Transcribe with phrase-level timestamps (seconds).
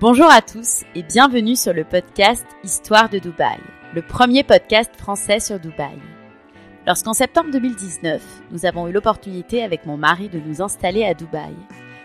[0.00, 3.58] Bonjour à tous et bienvenue sur le podcast Histoire de Dubaï,
[3.94, 5.98] le premier podcast français sur Dubaï.
[6.86, 11.54] Lorsqu'en septembre 2019, nous avons eu l'opportunité avec mon mari de nous installer à Dubaï,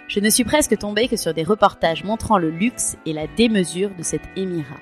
[0.09, 3.91] je ne suis presque tombée que sur des reportages montrant le luxe et la démesure
[3.97, 4.81] de cet émirat.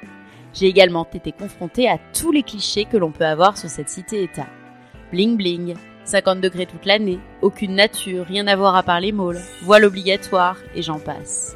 [0.51, 4.47] J'ai également été confrontée à tous les clichés que l'on peut avoir sur cette cité-État.
[5.11, 9.39] Bling bling, 50 degrés toute l'année, aucune nature, rien à voir à part les malls,
[9.61, 11.55] voile obligatoire et j'en passe.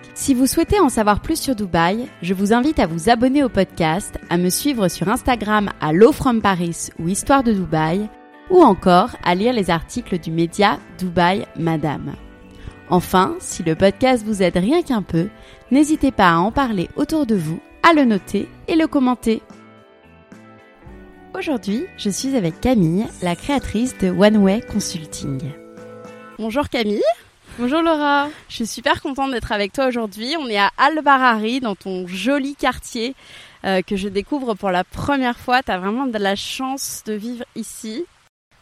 [0.13, 3.49] si vous souhaitez en savoir plus sur Dubaï, je vous invite à vous abonner au
[3.49, 8.09] podcast, à me suivre sur Instagram à Low From Paris ou Histoire de Dubaï,
[8.49, 12.13] ou encore à lire les articles du média Dubaï Madame.
[12.89, 15.29] Enfin, si le podcast vous aide rien qu'un peu,
[15.71, 19.41] n'hésitez pas à en parler autour de vous, à le noter et le commenter.
[21.37, 25.39] Aujourd'hui, je suis avec Camille, la créatrice de One Way Consulting.
[26.37, 27.01] Bonjour Camille.
[27.59, 28.29] Bonjour Laura.
[28.47, 30.35] Je suis super contente d'être avec toi aujourd'hui.
[30.39, 33.13] On est à Al Barari, dans ton joli quartier
[33.65, 35.61] euh, que je découvre pour la première fois.
[35.61, 38.05] Tu as vraiment de la chance de vivre ici.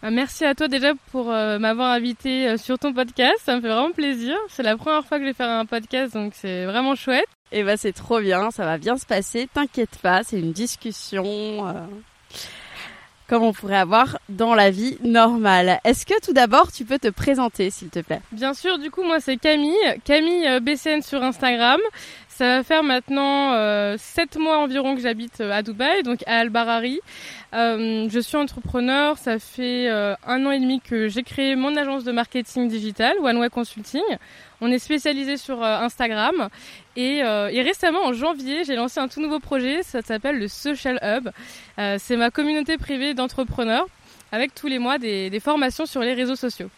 [0.03, 3.37] Euh, merci à toi déjà pour euh, m'avoir invité sur ton podcast.
[3.43, 4.35] Ça me fait vraiment plaisir.
[4.49, 7.27] C'est la première fois que je vais faire un podcast, donc c'est vraiment chouette.
[7.51, 9.47] Et eh bah ben, c'est trop bien, ça va bien se passer.
[9.53, 11.63] T'inquiète pas, c'est une discussion
[13.29, 15.79] comme on pourrait avoir dans la vie normale.
[15.85, 18.21] Est-ce que tout d'abord tu peux te présenter s'il te plaît?
[18.31, 21.79] Bien sûr, du coup moi c'est Camille, Camille euh, BCN sur Instagram.
[22.39, 26.37] Ça va faire maintenant euh, 7 mois environ que j'habite euh, à Dubaï, donc à
[26.37, 27.01] Al Barari.
[27.53, 31.75] Euh, je suis entrepreneur, ça fait euh, un an et demi que j'ai créé mon
[31.75, 34.01] agence de marketing digital, One Way Consulting.
[34.61, 36.47] On est spécialisé sur Instagram
[36.95, 40.97] et, et, récemment en janvier, j'ai lancé un tout nouveau projet, ça s'appelle le Social
[41.01, 41.29] Hub.
[41.97, 43.87] c'est ma communauté privée d'entrepreneurs
[44.31, 46.69] avec tous les mois des, des formations sur les réseaux sociaux.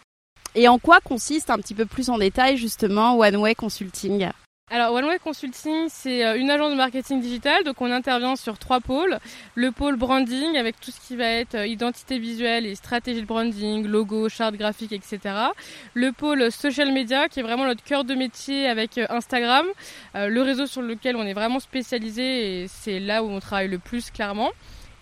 [0.56, 4.30] Et en quoi consiste un petit peu plus en détail justement One Way Consulting?
[4.72, 8.58] Alors One Way Consulting, c'est euh, une agence de marketing digital, donc on intervient sur
[8.58, 9.18] trois pôles.
[9.54, 13.26] Le pôle branding avec tout ce qui va être euh, identité visuelle et stratégie de
[13.26, 15.18] branding, logo, charte graphique, etc.
[15.92, 19.66] Le pôle social media qui est vraiment notre cœur de métier avec euh, Instagram,
[20.14, 23.78] le réseau sur lequel on est vraiment spécialisé et c'est là où on travaille le
[23.78, 24.52] plus clairement.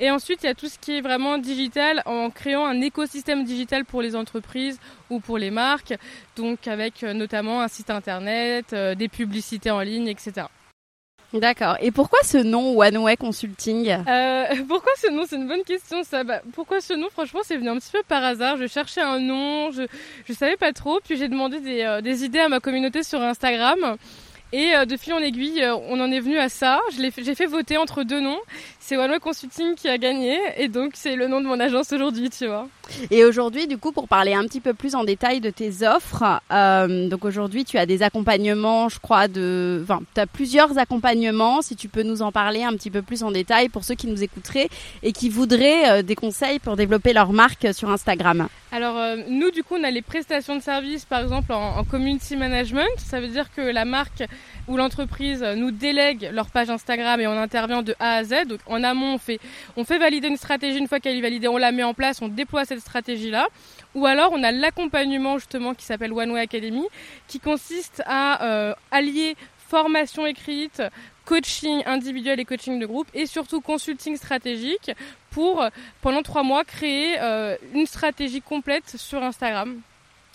[0.02, 3.44] Et ensuite, il y a tout ce qui est vraiment digital en créant un écosystème
[3.44, 4.80] digital pour les entreprises
[5.10, 5.94] ou pour les marques,
[6.36, 10.46] donc avec euh, notamment un site internet, euh, des publicités en ligne, etc.
[11.34, 11.76] D'accord.
[11.82, 13.90] Et pourquoi ce nom One Way Consulting?
[14.08, 15.24] Euh, Pourquoi ce nom?
[15.28, 16.02] C'est une bonne question.
[16.02, 16.24] Ça.
[16.24, 17.08] Bah, pourquoi ce nom?
[17.10, 18.56] Franchement, c'est venu un petit peu par hasard.
[18.56, 19.82] Je cherchais un nom, je
[20.26, 20.98] je savais pas trop.
[21.04, 23.96] Puis j'ai demandé des, des idées à ma communauté sur Instagram.
[24.52, 26.80] Et de fil en aiguille, on en est venu à ça.
[26.98, 28.40] J'ai fait voter entre deux noms
[28.80, 32.30] c'est One Consulting qui a gagné et donc c'est le nom de mon agence aujourd'hui,
[32.30, 32.66] tu vois.
[33.10, 36.24] Et aujourd'hui, du coup, pour parler un petit peu plus en détail de tes offres,
[36.50, 41.62] euh, donc aujourd'hui, tu as des accompagnements, je crois, de, enfin, tu as plusieurs accompagnements.
[41.62, 44.06] Si tu peux nous en parler un petit peu plus en détail pour ceux qui
[44.06, 44.68] nous écouteraient
[45.02, 48.48] et qui voudraient euh, des conseils pour développer leur marque sur Instagram.
[48.72, 51.84] Alors euh, nous, du coup, on a les prestations de services, par exemple en, en
[51.84, 52.88] community management.
[52.98, 54.24] Ça veut dire que la marque
[54.68, 58.46] ou l'entreprise nous délègue leur page Instagram et on intervient de A à Z.
[58.48, 59.40] Donc en amont, on fait,
[59.76, 60.78] on fait valider une stratégie.
[60.78, 63.48] Une fois qu'elle est validée, on la met en place, on déploie cette stratégie-là.
[63.94, 66.86] Ou alors, on a l'accompagnement justement qui s'appelle One Way Academy,
[67.28, 69.36] qui consiste à euh, allier
[69.68, 70.82] formation écrite,
[71.24, 74.90] coaching individuel et coaching de groupe et surtout consulting stratégique
[75.30, 75.64] pour
[76.00, 77.16] pendant trois mois créer
[77.72, 79.80] une stratégie complète sur Instagram.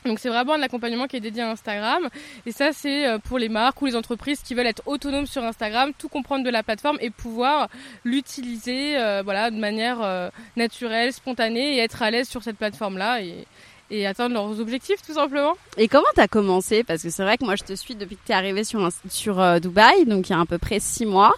[0.06, 2.10] Donc c'est vraiment un accompagnement qui est dédié à Instagram
[2.46, 5.44] et ça c'est euh, pour les marques ou les entreprises qui veulent être autonomes sur
[5.44, 7.69] Instagram, tout comprendre de la plateforme et pouvoir
[8.04, 13.00] l'utiliser euh, voilà de manière euh, naturelle, spontanée et être à l'aise sur cette plateforme
[13.00, 13.48] là et,
[13.90, 15.56] et atteindre leurs objectifs tout simplement.
[15.78, 16.84] Et comment tu as commencé?
[16.84, 18.88] Parce que c'est vrai que moi je te suis depuis que tu es arrivé sur,
[19.10, 21.34] sur Dubaï, donc il y a à peu près six mois.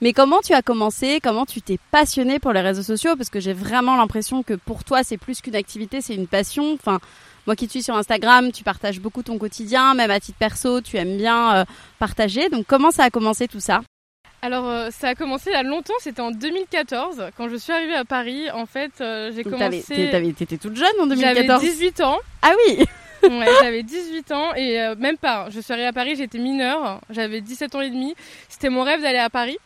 [0.00, 1.20] Mais comment tu as commencé?
[1.22, 3.14] Comment tu t'es passionné pour les réseaux sociaux?
[3.16, 6.74] Parce que j'ai vraiment l'impression que pour toi c'est plus qu'une activité, c'est une passion.
[6.74, 6.98] Enfin,
[7.48, 10.82] moi qui te suis sur Instagram, tu partages beaucoup ton quotidien, même à titre perso,
[10.82, 11.64] tu aimes bien euh,
[11.98, 12.50] partager.
[12.50, 13.80] Donc comment ça a commencé tout ça?
[14.42, 17.72] Alors euh, ça a commencé il y a longtemps, c'était en 2014 quand je suis
[17.72, 18.50] arrivée à Paris.
[18.50, 20.10] En fait, euh, j'ai commencé.
[20.36, 21.46] T'étais toute jeune en 2014.
[21.46, 22.18] J'avais 18 ans.
[22.42, 22.84] Ah oui.
[23.22, 25.48] ouais, j'avais 18 ans et même pas.
[25.48, 28.14] Je suis arrivée à Paris, j'étais mineure, j'avais 17 ans et demi.
[28.50, 29.56] C'était mon rêve d'aller à Paris.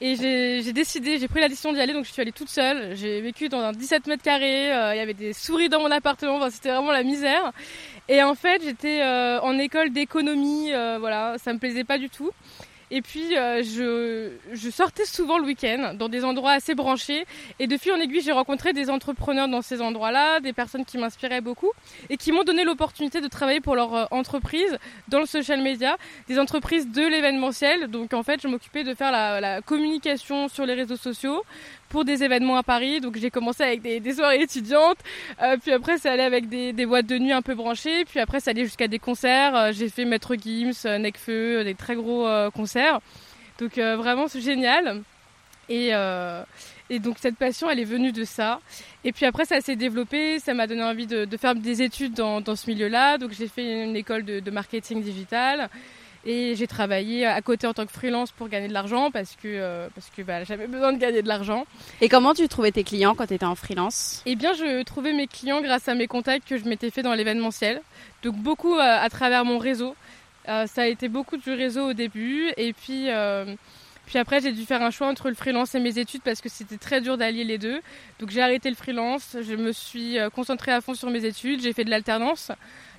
[0.00, 0.14] Et
[0.62, 2.94] j'ai décidé, j'ai pris la décision d'y aller, donc je suis allée toute seule.
[2.94, 5.90] J'ai vécu dans un 17 mètres carrés, euh, il y avait des souris dans mon
[5.90, 7.52] appartement, enfin, c'était vraiment la misère.
[8.08, 12.10] Et en fait, j'étais euh, en école d'économie, euh, voilà, ça me plaisait pas du
[12.10, 12.30] tout.
[12.90, 17.26] Et puis, euh, je, je, sortais souvent le week-end dans des endroits assez branchés.
[17.58, 20.96] Et de fil en aiguille, j'ai rencontré des entrepreneurs dans ces endroits-là, des personnes qui
[20.96, 21.70] m'inspiraient beaucoup
[22.08, 25.96] et qui m'ont donné l'opportunité de travailler pour leur euh, entreprise dans le social media,
[26.28, 27.88] des entreprises de l'événementiel.
[27.88, 31.42] Donc, en fait, je m'occupais de faire la, la communication sur les réseaux sociaux,
[31.88, 33.00] pour des événements à Paris.
[33.00, 34.98] Donc j'ai commencé avec des, soirées étudiantes,
[35.42, 38.40] euh, puis après ça allait avec des, boîtes de nuit un peu branchées, puis après
[38.40, 39.54] ça allait jusqu'à des concerts.
[39.54, 43.00] Euh, j'ai fait Maître Gims, euh, Necfeu, des très gros concerts.
[43.58, 45.02] Donc vraiment c'est génial.
[45.68, 45.90] Et,
[46.90, 48.60] et donc cette passion, elle est venue de ça.
[49.04, 52.40] Et puis après, ça s'est développé, ça m'a donné envie de, faire des études dans,
[52.40, 53.18] dans ce milieu-là.
[53.18, 55.68] Donc j'ai fait une école de marketing digital.
[56.24, 59.46] Et j'ai travaillé à côté en tant que freelance pour gagner de l'argent parce que,
[59.46, 61.64] euh, parce que bah, j'avais besoin de gagner de l'argent.
[62.00, 64.22] Et comment tu trouvais tes clients quand tu étais en freelance?
[64.26, 67.14] Eh bien, je trouvais mes clients grâce à mes contacts que je m'étais fait dans
[67.14, 67.80] l'événementiel.
[68.22, 69.94] Donc beaucoup euh, à travers mon réseau.
[70.48, 72.50] Euh, ça a été beaucoup du réseau au début.
[72.56, 73.08] Et puis,
[74.06, 76.48] puis après, j'ai dû faire un choix entre le freelance et mes études parce que
[76.48, 77.80] c'était très dur d'allier les deux.
[78.18, 79.36] Donc j'ai arrêté le freelance.
[79.40, 81.62] Je me suis concentrée à fond sur mes études.
[81.62, 82.50] J'ai fait de l'alternance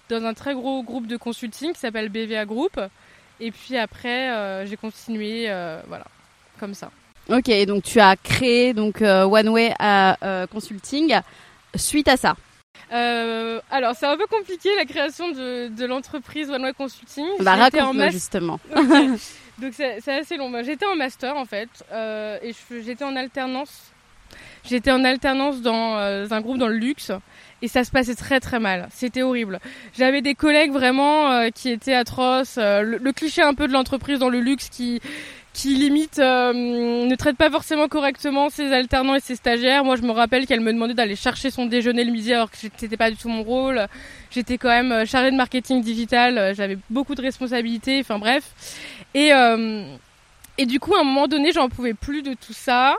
[0.10, 2.80] dans un très gros groupe de consulting qui s'appelle BVA Group.
[3.40, 6.06] Et puis après, euh, j'ai continué, euh, voilà,
[6.60, 6.92] comme ça.
[7.30, 9.74] Ok, donc tu as créé donc euh, One Way
[10.52, 11.20] Consulting
[11.76, 12.36] suite à ça.
[12.90, 17.28] alors c'est un peu compliqué la création de, de l'entreprise One Way Consulting.
[17.40, 18.60] Bah raconte-moi justement.
[19.60, 20.52] Donc c'est assez long.
[20.64, 21.70] J'étais en master en fait
[22.42, 22.52] et
[22.84, 23.92] j'étais en alternance.
[24.64, 27.12] J'étais en alternance dans un groupe dans le luxe
[27.62, 28.88] et ça se passait très très mal.
[28.92, 29.60] C'était horrible.
[29.98, 32.58] J'avais des collègues vraiment euh, qui étaient atroces.
[32.58, 35.02] Euh, le, cliché un peu de l'entreprise dans le luxe qui
[35.52, 39.84] qui limite euh, ne traite pas forcément correctement ses alternants et ses stagiaires.
[39.84, 42.58] Moi, je me rappelle qu'elle me demandait d'aller chercher son déjeuner le midi alors que
[42.58, 43.88] c'était pas du tout mon rôle.
[44.32, 46.54] J'étais quand même chargée de marketing digital.
[46.56, 48.00] J'avais beaucoup de responsabilités.
[48.00, 48.44] Enfin bref.
[49.16, 49.32] Et
[50.60, 52.98] et du coup, à un moment donné, j'en pouvais plus de tout ça.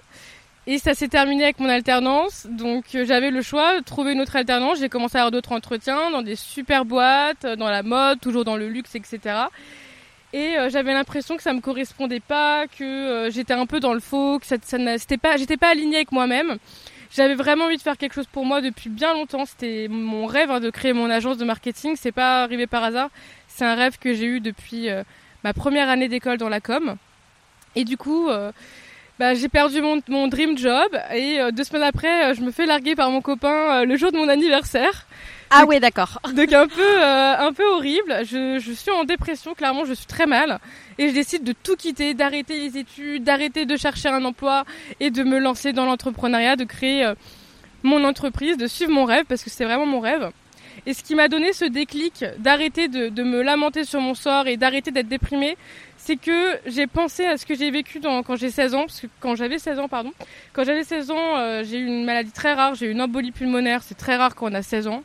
[0.71, 2.47] Et ça s'est terminé avec mon alternance.
[2.49, 4.79] Donc euh, j'avais le choix de trouver une autre alternance.
[4.79, 8.57] J'ai commencé à avoir d'autres entretiens dans des super boîtes, dans la mode, toujours dans
[8.57, 9.19] le luxe, etc.
[10.33, 13.95] Et euh, j'avais l'impression que ça me correspondait pas, que euh, j'étais un peu dans
[13.95, 14.79] le faux, que ça, ça
[15.21, 16.59] pas, j'étais pas alignée avec moi-même.
[17.11, 19.47] J'avais vraiment envie de faire quelque chose pour moi depuis bien longtemps.
[19.47, 21.97] C'était mon rêve hein, de créer mon agence de marketing.
[21.97, 23.11] C'est pas arrivé par hasard.
[23.49, 24.89] C'est un rêve que j'ai eu depuis
[25.43, 26.95] ma première année d'école dans la com.
[27.75, 28.29] Et du coup,
[29.21, 32.51] bah, j'ai perdu mon, mon, dream job et euh, deux semaines après, euh, je me
[32.51, 35.07] fais larguer par mon copain euh, le jour de mon anniversaire.
[35.51, 36.19] Ah ouais, d'accord.
[36.35, 38.25] Donc un peu, un peu horrible.
[38.25, 40.59] Je, je, suis en dépression, clairement, je suis très mal
[40.97, 44.65] et je décide de tout quitter, d'arrêter les études, d'arrêter de chercher un emploi
[45.01, 47.13] et de me lancer dans l'entrepreneuriat, de créer
[47.83, 50.31] mon entreprise, de suivre mon rêve parce que c'est vraiment mon rêve.
[50.87, 54.47] Et ce qui m'a donné ce déclic d'arrêter de, de, me lamenter sur mon sort
[54.47, 55.57] et d'arrêter d'être déprimée,
[55.97, 59.07] c'est que j'ai pensé à ce que j'ai vécu quand j'ai 16 ans, parce que
[59.21, 60.13] quand j'avais 16 ans, pardon,
[60.53, 63.33] quand j'avais 16 ans, euh, j'ai eu une maladie très rare, j'ai eu une embolie
[63.33, 65.03] pulmonaire, c'est très rare quand on a 16 ans.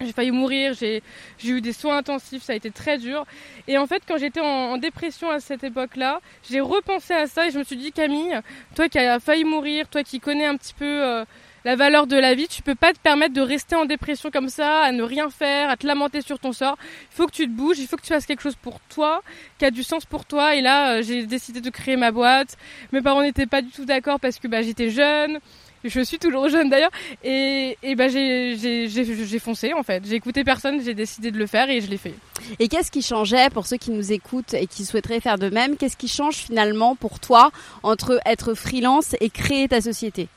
[0.00, 1.02] J'ai failli mourir, j'ai
[1.44, 3.26] eu des soins intensifs, ça a été très dur.
[3.66, 7.50] Et en fait, quand j'étais en, dépression à cette époque-là, j'ai repensé à ça et
[7.50, 8.38] je me suis dit, Camille,
[8.76, 11.24] toi qui as failli mourir, toi qui connais un petit peu euh,
[11.64, 12.48] la valeur de la vie.
[12.48, 15.70] Tu peux pas te permettre de rester en dépression comme ça, à ne rien faire,
[15.70, 16.76] à te lamenter sur ton sort.
[17.12, 19.22] Il faut que tu te bouges, il faut que tu fasses quelque chose pour toi,
[19.58, 20.54] qui a du sens pour toi.
[20.54, 22.56] Et là, euh, j'ai décidé de créer ma boîte.
[22.92, 25.38] Mes parents n'étaient pas du tout d'accord parce que bah, j'étais jeune.
[25.84, 26.90] Je suis toujours jeune d'ailleurs.
[27.22, 30.04] Et, et ben j'ai foncé en fait.
[30.06, 32.14] J'ai écouté personne, j'ai décidé de le faire et je l'ai fait.
[32.58, 35.76] Et qu'est-ce qui changeait pour ceux qui nous écoutent et qui souhaiteraient faire de même?
[35.76, 40.28] Qu'est-ce qui change finalement pour toi entre être freelance et créer ta société?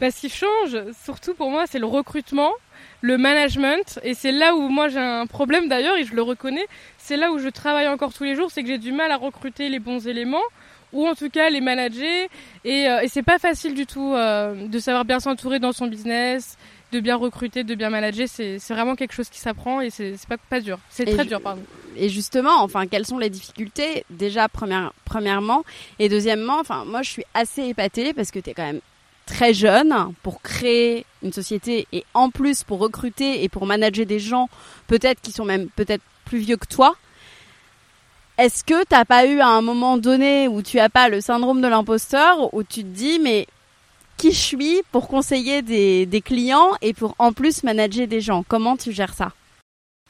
[0.00, 2.52] Bah, Ce qui change, surtout pour moi, c'est le recrutement,
[3.00, 4.00] le management.
[4.02, 6.66] Et c'est là où moi j'ai un problème d'ailleurs, et je le reconnais.
[6.98, 9.16] C'est là où je travaille encore tous les jours, c'est que j'ai du mal à
[9.16, 10.42] recruter les bons éléments
[10.92, 12.28] ou en tout cas les manager.
[12.64, 15.86] Et, euh, et c'est pas facile du tout euh, de savoir bien s'entourer dans son
[15.86, 16.56] business,
[16.92, 18.26] de bien recruter, de bien manager.
[18.28, 20.78] C'est vraiment quelque chose qui s'apprend et c'est pas, pas dur.
[20.90, 21.62] C'est très dur, pardon.
[21.96, 25.64] Et justement, enfin, quelles sont les difficultés Déjà, première, premièrement.
[25.98, 28.80] Et deuxièmement, enfin, moi je suis assez épatée parce que tu es quand même
[29.26, 34.20] très jeune pour créer une société et en plus pour recruter et pour manager des
[34.20, 34.48] gens
[34.86, 36.96] peut-être qui sont même peut-être plus vieux que toi.
[38.38, 41.60] Est-ce que t'as pas eu à un moment donné où tu as pas le syndrome
[41.60, 43.46] de l'imposteur où tu te dis mais
[44.16, 48.44] qui je suis pour conseiller des, des clients et pour en plus manager des gens?
[48.48, 49.32] Comment tu gères ça?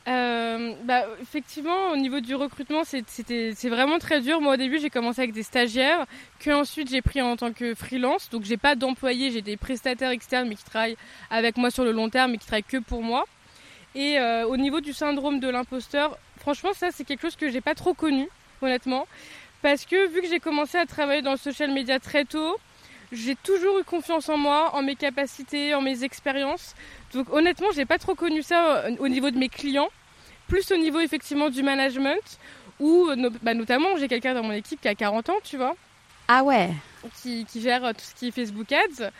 [0.08, 4.40] Euh, bah, effectivement, au niveau du recrutement, c'est vraiment très dur.
[4.40, 6.06] Moi, au début, j'ai commencé avec des stagiaires,
[6.38, 8.30] que ensuite j'ai pris en tant que freelance.
[8.30, 10.96] Donc, j'ai pas d'employés, j'ai des prestataires externes, mais qui travaillent
[11.30, 13.24] avec moi sur le long terme, mais qui travaillent que pour moi.
[13.96, 17.60] Et euh, au niveau du syndrome de l'imposteur, franchement, ça, c'est quelque chose que j'ai
[17.60, 18.28] pas trop connu,
[18.62, 19.06] honnêtement,
[19.62, 22.56] parce que vu que j'ai commencé à travailler dans le social media très tôt,
[23.12, 26.74] j'ai toujours eu confiance en moi, en mes capacités, en mes expériences.
[27.12, 29.88] Donc honnêtement, j'ai pas trop connu ça euh, au niveau de mes clients,
[30.48, 32.38] plus au niveau effectivement du management,
[32.80, 33.08] où
[33.42, 35.76] bah, notamment j'ai quelqu'un dans mon équipe qui a 40 ans, tu vois.
[36.28, 36.70] Ah ouais.
[37.22, 39.10] Qui, gère tout ce qui est Facebook Ads.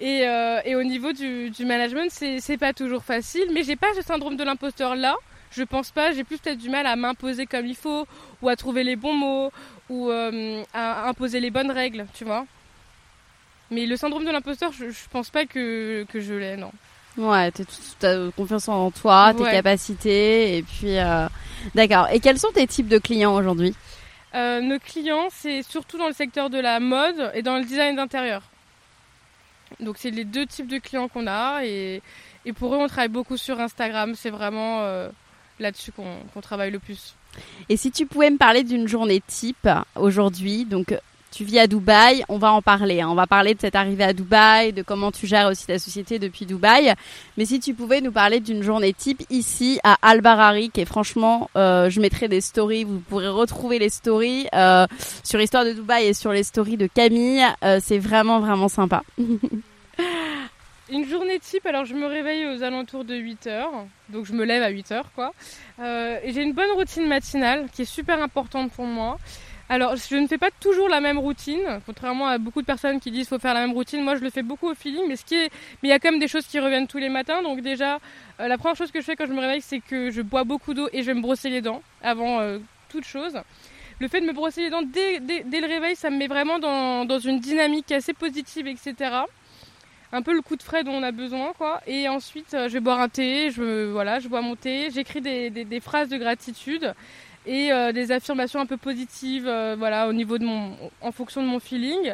[0.00, 3.88] Et, euh, et au niveau du, du management, c'est pas toujours facile, mais j'ai pas
[3.94, 5.16] ce syndrome de l'imposteur là.
[5.50, 8.06] Je pense pas, j'ai plus peut-être du mal à m'imposer comme il faut,
[8.42, 9.50] ou à trouver les bons mots,
[9.88, 12.46] ou euh, à imposer les bonnes règles, tu vois.
[13.70, 16.72] Mais le syndrome de l'imposteur, je, je pense pas que, que je l'ai, non.
[17.18, 17.62] Ouais, tu
[18.06, 21.26] as confiance en toi, tes capacités, et puis euh...
[21.74, 22.08] d'accord.
[22.12, 23.74] Et quels sont tes types de clients aujourd'hui?
[24.34, 27.96] Euh, Nos clients, c'est surtout dans le secteur de la mode et dans le design
[27.96, 28.42] d'intérieur.
[29.80, 32.02] Donc c'est les deux types de clients qu'on a, et,
[32.44, 34.14] et, pour eux, on travaille beaucoup sur Instagram.
[34.14, 35.08] C'est vraiment euh,
[35.58, 37.16] là-dessus qu'on travaille le plus.
[37.68, 40.96] Et si tu pouvais me parler d'une journée type aujourd'hui, donc
[41.38, 43.00] tu vis à Dubaï, on va en parler.
[43.00, 43.08] Hein.
[43.10, 46.18] On va parler de cette arrivée à Dubaï, de comment tu gères aussi ta société
[46.18, 46.92] depuis Dubaï.
[47.36, 51.48] Mais si tu pouvais nous parler d'une journée type ici à Al Barari, et franchement,
[51.54, 52.82] euh, je mettrai des stories.
[52.82, 54.88] Vous pourrez retrouver les stories euh,
[55.22, 57.46] sur Histoire de Dubaï et sur les stories de Camille.
[57.62, 59.04] Euh, c'est vraiment vraiment sympa.
[60.90, 63.70] Une journée type, alors je me réveille aux alentours de 8 heures,
[64.08, 65.34] donc je me lève à 8 heures quoi.
[65.78, 69.18] et j'ai une bonne routine matinale qui est super importante pour moi.
[69.70, 73.10] Alors, je ne fais pas toujours la même routine, contrairement à beaucoup de personnes qui
[73.10, 74.02] disent qu'il faut faire la même routine.
[74.02, 75.50] Moi, je le fais beaucoup au feeling, mais mais
[75.82, 77.42] il y a quand même des choses qui reviennent tous les matins.
[77.42, 77.98] Donc déjà,
[78.40, 80.44] euh, la première chose que je fais quand je me réveille, c'est que je bois
[80.44, 82.58] beaucoup d'eau et je vais me brosser les dents avant euh,
[82.88, 83.38] toute chose.
[84.00, 87.18] Le fait de me brosser les dents dès, le réveil, ça me met vraiment dans,
[87.18, 88.94] une dynamique assez positive, etc.
[90.12, 91.82] Un peu le coup de frais dont on a besoin, quoi.
[91.86, 95.20] Et ensuite, euh, je vais boire un thé, je, voilà, je bois mon thé, j'écris
[95.20, 96.94] des phrases de gratitude
[97.48, 101.42] et euh, des affirmations un peu positives, euh, voilà, au niveau de mon, en fonction
[101.42, 102.12] de mon feeling.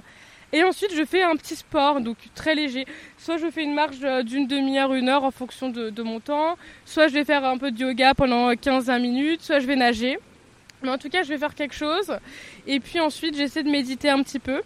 [0.53, 2.87] Et ensuite, je fais un petit sport, donc très léger.
[3.19, 6.57] Soit je fais une marche euh, d'une demi-heure, une heure en fonction de, mon temps.
[6.87, 9.43] Soit je vais faire un peu de yoga pendant 15-20 minutes.
[9.43, 10.19] Soit je vais nager.
[10.85, 12.17] Mais en tout cas, je vais faire quelque chose.
[12.69, 14.63] Et puis ensuite, j'essaie de méditer un petit peu.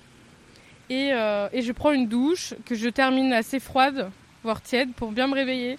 [0.91, 1.11] Et,
[1.53, 4.11] et je prends une douche que je termine assez froide,
[4.43, 5.79] voire tiède, pour bien me réveiller.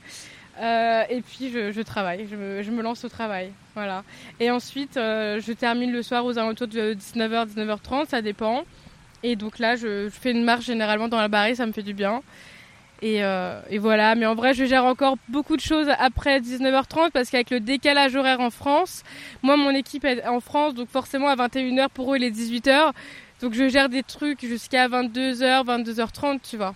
[0.60, 3.52] Euh, et puis je, je travaille, je me, je me, lance au travail.
[3.76, 4.04] Voilà.
[4.40, 8.64] Et ensuite, euh, je termine le soir aux alentours de 19h, 19h30, ça dépend.
[9.24, 11.84] Et donc là, je, je fais une marche généralement dans la barre, ça me fait
[11.84, 12.22] du bien.
[13.02, 17.12] Et, euh, et, voilà, mais en vrai, je gère encore beaucoup de choses après 19h30
[17.12, 19.04] parce qu'avec le décalage horaire en France,
[19.42, 22.92] moi, mon équipe est en France, donc forcément à 21h pour eux, il est 18h.
[23.42, 26.76] Donc je gère des trucs jusqu'à 22h, 22h30, tu vois.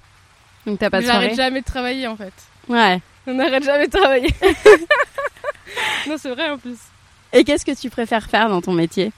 [0.65, 2.33] Donc t'as pas de J'arrête jamais de travailler en fait.
[2.69, 3.01] Ouais.
[3.27, 4.29] On n'arrête jamais de travailler.
[6.07, 6.77] non, c'est vrai en plus.
[7.31, 9.11] Et qu'est-ce que tu préfères faire dans ton métier?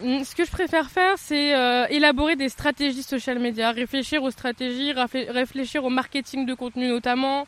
[0.00, 4.30] Mm, ce que je préfère faire, c'est euh, élaborer des stratégies social media, réfléchir aux
[4.30, 7.46] stratégies, réfléchir au marketing de contenu notamment.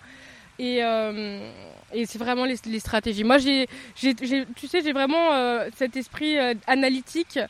[0.58, 1.50] Et, euh,
[1.92, 3.24] et c'est vraiment les, les, stratégies.
[3.24, 6.36] Moi, j'ai, tu sais, j'ai vraiment euh, cet esprit
[6.66, 7.40] analytique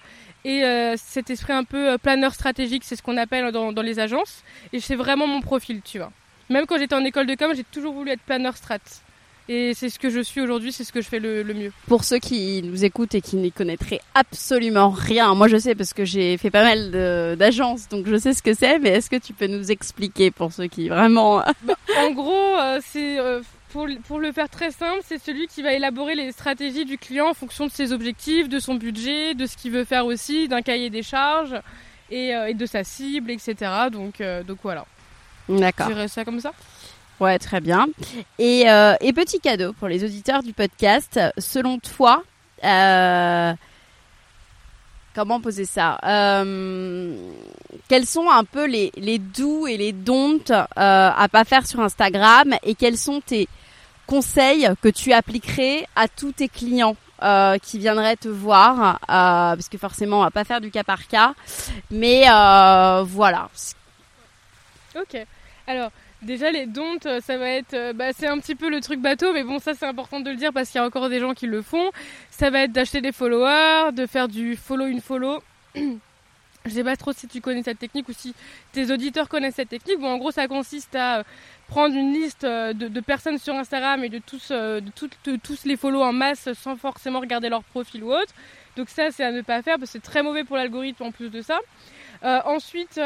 [0.46, 0.62] et
[0.96, 4.42] cet esprit un peu planeur stratégique, c'est ce qu'on appelle dans, dans les agences.
[4.72, 6.12] Et c'est vraiment mon profil, tu vois.
[6.50, 8.78] Même quand j'étais en école de com, j'ai toujours voulu être planeur strat.
[9.46, 11.70] Et c'est ce que je suis aujourd'hui, c'est ce que je fais le, mieux.
[11.86, 15.92] Pour ceux qui nous écoutent et qui n'y connaîtraient absolument rien, moi je sais parce
[15.92, 19.16] que j'ai fait pas mal d'agences, donc je sais ce que c'est, mais est-ce que
[19.16, 21.42] tu peux nous expliquer pour ceux qui vraiment...
[21.62, 23.18] Bah, en gros, euh, c'est...
[23.18, 26.96] Euh, pour, pour, le faire très simple, c'est celui qui va élaborer les stratégies du
[26.96, 30.46] client en fonction de ses objectifs, de son budget, de ce qu'il veut faire aussi,
[30.46, 31.56] d'un cahier des charges
[32.08, 33.56] et, euh, et, de sa cible, etc.
[33.90, 34.86] Donc, donc voilà.
[35.48, 35.88] D'accord.
[35.88, 36.52] Je dirais ça comme ça?
[37.20, 37.86] Ouais, très bien.
[38.38, 41.20] Et, euh, et, petit cadeau pour les auditeurs du podcast.
[41.38, 42.22] Selon toi,
[42.64, 43.52] euh,
[45.14, 45.98] comment poser ça?
[46.04, 47.14] Euh,
[47.88, 51.80] Quels sont un peu les, les doux et les don'ts euh, à pas faire sur
[51.80, 52.54] Instagram?
[52.64, 53.48] Et quels sont tes
[54.06, 59.68] conseils que tu appliquerais à tous tes clients euh, qui viendraient te voir, euh, parce
[59.68, 61.32] que forcément on va pas faire du cas par cas,
[61.90, 63.48] mais euh, voilà.
[64.96, 65.26] Ok.
[65.66, 65.90] Alors,
[66.24, 68.98] Déjà, les dons, euh, ça va être, euh, bah, c'est un petit peu le truc
[68.98, 71.20] bateau, mais bon, ça c'est important de le dire parce qu'il y a encore des
[71.20, 71.90] gens qui le font.
[72.30, 75.42] Ça va être d'acheter des followers, de faire du follow une follow.
[75.74, 78.34] Je sais pas trop si tu connais cette technique ou si
[78.72, 79.98] tes auditeurs connaissent cette technique.
[79.98, 81.22] Bon, en gros, ça consiste à euh,
[81.68, 86.14] prendre une liste de, personnes sur Instagram et de tous, de, tous les follow en
[86.14, 88.32] masse sans forcément regarder leur profil ou autre.
[88.78, 91.12] Donc ça, c'est à ne pas faire parce que c'est très mauvais pour l'algorithme en
[91.12, 91.58] plus de ça.
[92.22, 92.98] ensuite,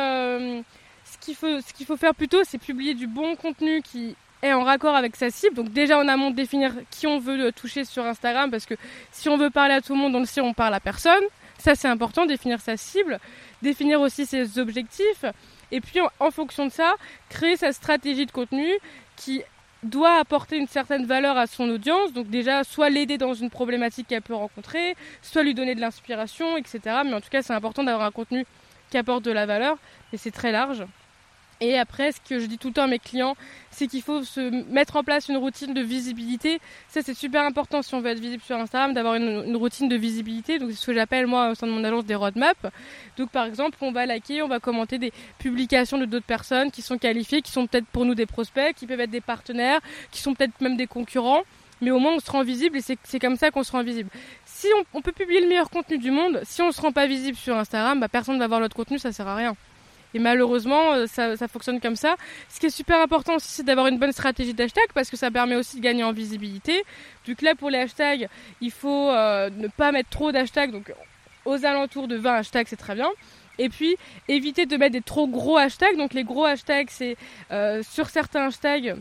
[1.12, 5.16] ce qu'il faut, faire plutôt, c'est publier du bon contenu qui est en raccord avec
[5.16, 5.54] sa cible.
[5.54, 8.74] Donc déjà en amont définir qui on veut toucher sur Instagram, parce que
[9.10, 11.22] si on veut parler à tout le monde, on le sait, on parle à personne.
[11.58, 13.18] Ça c'est important, définir sa cible,
[13.62, 15.24] définir aussi ses objectifs,
[15.72, 16.94] et puis en, fonction de ça,
[17.28, 18.68] créer sa stratégie de contenu
[19.16, 19.42] qui
[19.82, 22.12] doit apporter une certaine valeur à son audience.
[22.12, 26.56] Donc déjà, soit l'aider dans une problématique qu'elle peut rencontrer, soit lui donner de l'inspiration,
[26.56, 26.80] etc.
[27.04, 28.46] Mais en tout cas, c'est important d'avoir un contenu
[28.90, 29.76] qui apporte de la valeur,
[30.12, 30.84] et c'est très large.
[31.60, 33.36] Et après, ce que je dis tout le temps à mes clients,
[33.70, 34.40] c'est qu'il faut se
[34.72, 36.60] mettre en place une routine de visibilité.
[36.88, 39.96] Ça, c'est super important si on veut être visible sur Instagram, d'avoir une, routine de
[39.96, 40.58] visibilité.
[40.58, 42.70] Donc, c'est ce que j'appelle, moi, au sein de mon agence, des roadmaps.
[43.16, 46.82] Donc, par exemple, on va liker, on va commenter des publications de d'autres personnes qui
[46.82, 49.80] sont qualifiées, qui sont peut-être pour nous des prospects, qui peuvent être des partenaires,
[50.12, 51.42] qui sont peut-être même des concurrents.
[51.80, 54.10] Mais au moins, on se rend visible et c'est comme ça qu'on se rend visible.
[54.44, 57.36] Si on, peut publier le meilleur contenu du monde, si on se rend pas visible
[57.36, 59.56] sur Instagram, bah, personne ne va voir notre contenu, ça sert à rien.
[60.14, 62.16] Et malheureusement, euh, ça, fonctionne comme ça.
[62.48, 65.30] Ce qui est super important aussi, c'est d'avoir une bonne stratégie d'hashtag parce que ça
[65.30, 66.84] permet aussi de gagner en visibilité.
[67.24, 68.28] Du coup, là, pour les hashtags,
[68.60, 70.72] il faut euh, ne pas mettre trop d'hashtags.
[70.72, 70.92] Donc,
[71.44, 73.10] aux alentours de 20 hashtags, c'est très bien.
[73.58, 73.96] Et puis,
[74.28, 75.96] éviter de mettre des trop gros hashtags.
[75.96, 77.16] Donc, les gros hashtags, c'est
[77.50, 78.96] euh, sur certains hashtags,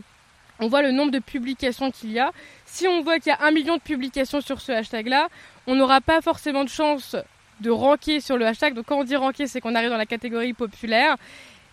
[0.60, 2.32] on voit le nombre de publications qu'il y a.
[2.66, 5.28] Si on voit qu'il y a un million de publications sur ce hashtag-là,
[5.66, 7.16] on n'aura pas forcément de chance
[7.60, 8.74] de ranker sur le hashtag.
[8.74, 11.16] Donc quand on dit ranker, c'est qu'on arrive dans la catégorie populaire.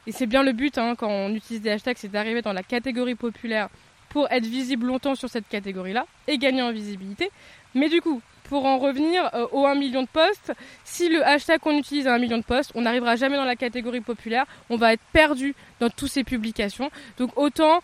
[0.07, 2.63] Et c'est bien le but hein, quand on utilise des hashtags, c'est d'arriver dans la
[2.63, 3.69] catégorie populaire
[4.09, 7.31] pour être visible longtemps sur cette catégorie-là et gagner en visibilité.
[7.73, 10.53] Mais du coup, pour en revenir euh, aux 1 million de posts,
[10.83, 13.55] si le hashtag qu'on utilise a 1 million de posts, on n'arrivera jamais dans la
[13.55, 16.89] catégorie populaire, on va être perdu dans toutes ces publications.
[17.17, 17.81] Donc autant,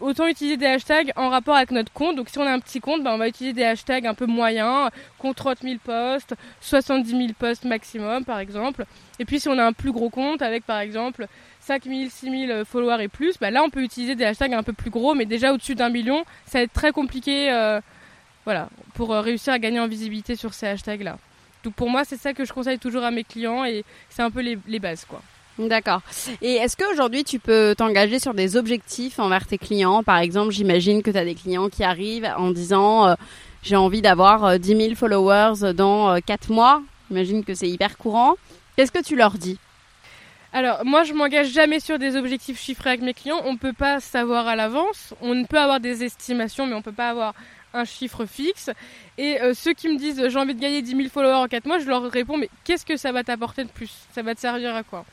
[0.00, 2.16] autant utiliser des hashtags en rapport avec notre compte.
[2.16, 4.26] Donc si on a un petit compte, ben, on va utiliser des hashtags un peu
[4.26, 8.84] moyens, contre 30 000 posts, 70 000 posts maximum par exemple.
[9.18, 11.26] Et puis si on a un plus gros compte avec par exemple
[11.60, 14.62] 5 000, 6 000 followers et plus, ben là on peut utiliser des hashtags un
[14.62, 17.50] peu plus gros, mais déjà au-dessus d'un million, ça va être très compliqué.
[17.50, 17.80] Euh,
[18.44, 21.18] voilà, pour euh, réussir à gagner en visibilité sur ces hashtags-là.
[21.64, 24.30] Donc pour moi, c'est ça que je conseille toujours à mes clients et c'est un
[24.30, 25.22] peu les, bases, quoi.
[25.58, 26.00] D'accord.
[26.40, 30.02] Et est-ce qu'aujourd'hui tu peux t'engager sur des objectifs envers tes clients?
[30.02, 33.14] Par exemple, j'imagine que tu as des clients qui arrivent en disant euh,
[33.62, 36.82] j'ai envie d'avoir 10 euh, 000 followers dans 4 mois.
[37.10, 38.36] J'imagine que c'est hyper courant.
[38.76, 39.58] Qu'est-ce que tu leur dis?
[40.54, 43.72] Alors moi je m'engage jamais sur des objectifs chiffrés avec mes clients, on ne peut
[43.72, 47.34] pas savoir à l'avance, on peut avoir des estimations mais on ne peut pas avoir
[47.74, 48.70] un chiffre fixe.
[49.18, 51.66] Et euh, ceux qui me disent j'ai envie de gagner 10 000 followers en 4
[51.66, 53.92] mois, je leur réponds mais qu'est-ce que ça va t'apporter de plus?
[54.12, 55.04] Ça va te servir à quoi?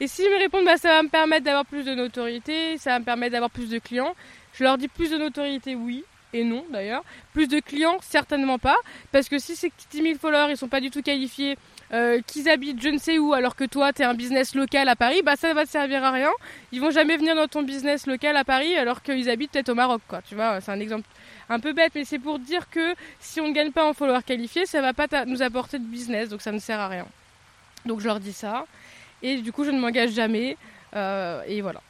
[0.00, 2.98] Et s'ils me répondent bah, ça va me permettre d'avoir plus de notoriété, ça va
[2.98, 4.14] me permettre d'avoir plus de clients,
[4.52, 6.04] je leur dis plus de notoriété, oui.
[6.36, 7.04] Et non d'ailleurs.
[7.32, 8.76] Plus de clients, certainement pas.
[9.12, 11.56] Parce que si ces 10 000 followers, ils sont pas du tout qualifiés,
[11.92, 14.88] euh, qu'ils habitent je ne sais où alors que toi tu es un business local
[14.88, 16.30] à Paris, bah ça va te servir à rien.
[16.72, 19.74] Ils vont jamais venir dans ton business local à Paris alors qu'ils habitent peut-être au
[19.76, 20.20] Maroc quoi.
[20.22, 21.06] Tu vois, c'est un exemple
[21.48, 24.22] un peu bête, mais c'est pour dire que si on ne gagne pas en followers
[24.24, 27.06] qualifiés, ça va pas nous apporter de business, donc ça ne sert à rien.
[27.86, 28.66] Donc je leur dis ça,
[29.22, 30.56] et du coup je ne m'engage jamais,
[30.96, 31.80] euh, et voilà.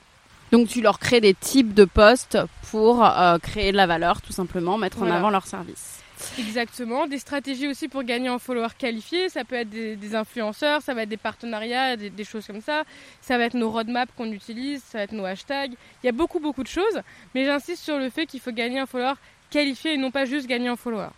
[0.53, 2.38] Donc tu leur crées des types de postes
[2.71, 6.01] pour euh, créer de la valeur, tout simplement, mettre en avant leur service.
[6.38, 7.07] Exactement.
[7.07, 9.29] Des stratégies aussi pour gagner en followers qualifiés.
[9.29, 12.85] Ça peut être des, influenceurs, ça va être des partenariats, des, choses comme ça.
[13.21, 15.73] Ça va être nos roadmaps qu'on utilise, ça va être nos hashtags.
[16.03, 17.01] Il y a beaucoup, beaucoup de choses.
[17.35, 19.14] Mais j'insiste sur le fait qu'il faut gagner un follower
[19.55, 21.09] qualifié et non pas juste gagner un follower.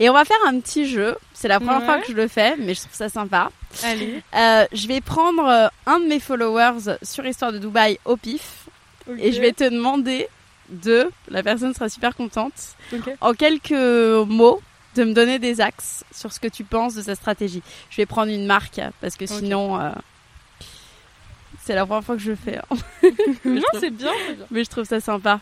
[0.00, 1.16] Et on va faire un petit jeu.
[1.32, 3.50] C'est la première fois que je le fais, mais je trouve ça sympa.
[3.82, 4.22] Allez.
[4.34, 8.66] Euh, je vais prendre euh, un de mes followers sur Histoire de Dubaï au pif.
[9.18, 10.28] Et je vais te demander
[10.68, 12.76] de, la personne sera super contente,
[13.20, 14.62] en quelques mots,
[14.94, 17.62] de me donner des axes sur ce que tu penses de sa stratégie.
[17.90, 19.80] Je vais prendre une marque, parce que sinon...
[19.80, 19.90] Euh,
[21.64, 22.58] c'est la première fois que je le fais.
[22.58, 22.76] Hein.
[23.44, 24.12] non, c'est bien,
[24.50, 25.40] Mais je trouve ça sympa.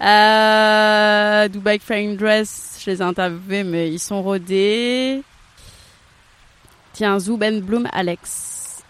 [0.00, 5.22] Euh, Dubai Frame Dress, je les ai interviewés, mais ils sont rodés.
[6.92, 8.82] Tiens, Zoom Bloom Alex.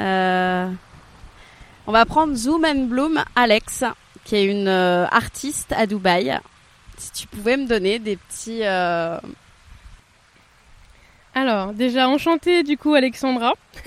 [0.00, 0.68] Euh,
[1.86, 3.84] on va prendre Zoom Bloom Alex,
[4.24, 6.38] qui est une euh, artiste à Dubaï.
[6.96, 8.60] Si tu pouvais me donner des petits.
[8.64, 9.18] Euh,
[11.34, 13.54] Alors, déjà enchantée du coup, Alexandra.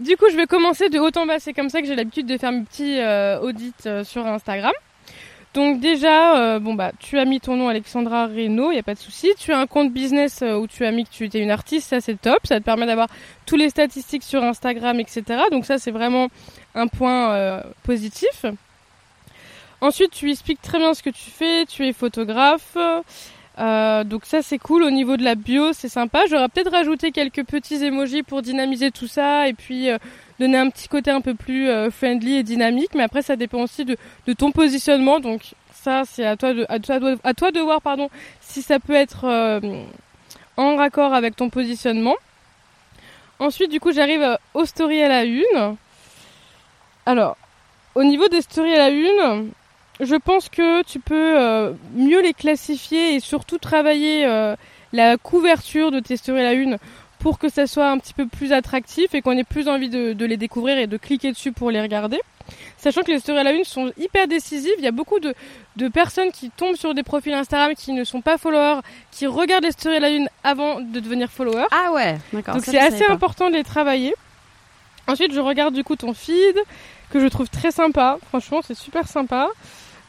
[0.00, 1.38] du coup, je vais commencer de haut en bas.
[1.40, 3.00] C'est comme ça que j'ai l'habitude de faire mes petits
[3.40, 4.72] audits sur Instagram.
[5.54, 8.82] Donc déjà, euh, bon bah, tu as mis ton nom Alexandra Reynaud, il y a
[8.82, 9.32] pas de souci.
[9.38, 11.90] Tu as un compte business euh, où tu as mis que tu étais une artiste,
[11.90, 12.38] ça c'est top.
[12.44, 13.08] Ça te permet d'avoir
[13.44, 15.22] tous les statistiques sur Instagram, etc.
[15.50, 16.28] Donc ça c'est vraiment
[16.74, 18.46] un point euh, positif.
[19.82, 21.66] Ensuite, tu expliques très bien ce que tu fais.
[21.66, 22.78] Tu es photographe.
[23.58, 26.22] donc ça c'est cool au niveau de la bio, c'est sympa.
[26.30, 29.90] J'aurais peut-être rajouté quelques petits emojis pour dynamiser tout ça et puis
[30.38, 32.90] donner un petit côté un peu plus euh, friendly et dynamique.
[32.94, 33.96] Mais après, ça dépend aussi de,
[34.36, 35.20] ton positionnement.
[35.20, 38.08] Donc ça, c'est à toi de à toi à toi de voir pardon
[38.40, 39.60] si ça peut être euh,
[40.56, 42.16] en raccord avec ton positionnement.
[43.38, 45.76] Ensuite, du coup, j'arrive euh, aux stories à la une.
[47.06, 47.36] Alors,
[47.94, 49.50] au niveau des stories à la une,
[50.00, 54.24] je pense que tu peux mieux les classifier et surtout travailler
[54.92, 56.78] la couverture de tes stories à la une
[57.22, 60.24] pour que ça soit un petit peu plus attractif et qu'on ait plus envie de,
[60.24, 62.20] les découvrir et de cliquer dessus pour les regarder.
[62.76, 65.32] Sachant que les stories à la une sont hyper décisives, il y a beaucoup de,
[65.88, 68.80] personnes qui tombent sur des profils Instagram qui ne sont pas followers,
[69.12, 71.68] qui regardent les stories à la une avant de devenir followers.
[71.70, 72.54] Ah ouais, d'accord.
[72.54, 74.14] Donc c'est assez important de les travailler.
[75.06, 76.58] Ensuite, je regarde du coup ton feed,
[77.10, 78.18] que je trouve très sympa.
[78.30, 79.48] Franchement, c'est super sympa.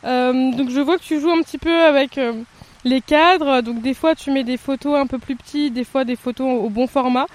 [0.04, 2.17] Euh, donc je vois que tu joues un petit peu avec...
[2.17, 2.34] Euh,
[2.83, 3.61] les cadres.
[3.61, 6.47] Donc des fois tu mets des photos un peu plus petites, des fois des photos
[6.47, 7.27] au bon format.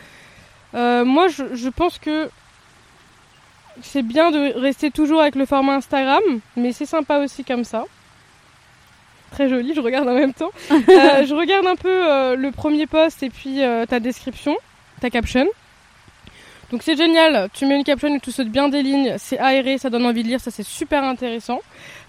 [0.74, 2.28] Euh, moi je, pense que
[3.82, 6.22] c'est bien de rester toujours avec le format Instagram,
[6.56, 7.84] mais c'est sympa aussi comme ça.
[9.30, 10.50] Très joli, je regarde en même temps.
[10.70, 14.56] Euh, je regarde un peu euh, le premier post et puis ta description,
[15.00, 15.46] ta caption.
[16.70, 19.78] Donc c'est génial, tu mets une caption et tu sautes bien des lignes, c'est aéré,
[19.78, 21.60] ça donne envie de lire, ça c'est super intéressant